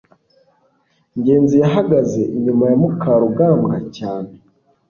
[1.17, 4.33] ngenzi yahagaze inyuma ya mukarugambwa cyane